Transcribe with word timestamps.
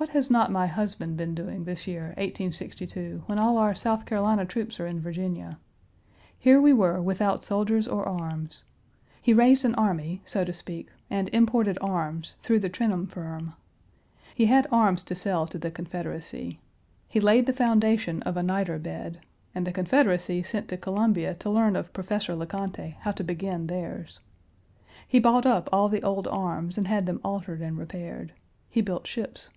What 0.00 0.10
has 0.10 0.30
not 0.30 0.52
my 0.52 0.68
husband 0.68 1.16
been 1.16 1.34
doing 1.34 1.64
this 1.64 1.88
year, 1.88 2.14
1862, 2.18 3.24
when 3.26 3.36
all 3.36 3.58
our 3.58 3.74
South 3.74 4.06
Carolina 4.06 4.46
troops 4.46 4.78
are 4.78 4.86
in 4.86 5.00
Virginia? 5.00 5.58
Here 6.38 6.60
we 6.60 6.72
were 6.72 7.02
without 7.02 7.42
soldiers 7.42 7.88
or 7.88 8.06
arms. 8.06 8.62
He 9.20 9.34
raised 9.34 9.64
an 9.64 9.74
army, 9.74 10.22
so 10.24 10.44
to 10.44 10.52
speak, 10.52 10.90
and 11.10 11.28
imported 11.30 11.78
arms, 11.80 12.36
through 12.42 12.60
the 12.60 12.68
Trenholm 12.70 13.08
firm. 13.08 13.54
He 14.36 14.46
had 14.46 14.68
arms 14.70 15.02
to 15.02 15.16
sell 15.16 15.48
to 15.48 15.58
the 15.58 15.68
Confederacy. 15.72 16.60
He 17.08 17.18
laid 17.18 17.46
the 17.46 17.52
foundation 17.52 18.22
of 18.22 18.36
a 18.36 18.42
niter 18.44 18.78
bed; 18.78 19.18
and 19.52 19.66
the 19.66 19.72
Confederacy 19.72 20.44
sent 20.44 20.68
to 20.68 20.76
Columbia 20.76 21.34
to 21.34 21.50
learn 21.50 21.74
of 21.74 21.92
Professor 21.92 22.36
Le 22.36 22.46
Conte 22.46 22.94
how 23.00 23.10
to 23.10 23.24
begin 23.24 23.66
theirs. 23.66 24.20
He 25.08 25.18
bought 25.18 25.44
up 25.44 25.68
all 25.72 25.88
the 25.88 26.04
old 26.04 26.28
arms 26.28 26.78
and 26.78 26.86
had 26.86 27.04
them 27.06 27.20
altered 27.24 27.60
and 27.60 27.76
repaired. 27.76 28.32
He 28.70 28.80
built 28.80 29.04
ships. 29.08 29.50